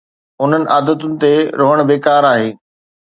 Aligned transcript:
انهن 0.45 0.63
عادتن 0.75 1.11
تي 1.23 1.33
روئڻ 1.63 1.77
بيڪار 1.93 2.29
آهي. 2.31 2.49